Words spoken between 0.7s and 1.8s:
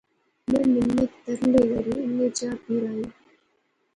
منت ترلے